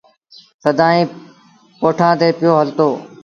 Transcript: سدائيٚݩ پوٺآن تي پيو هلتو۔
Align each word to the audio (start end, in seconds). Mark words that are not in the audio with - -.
سدائيٚݩ 0.63 1.11
پوٺآن 1.79 2.13
تي 2.19 2.29
پيو 2.37 2.51
هلتو۔ 2.61 2.89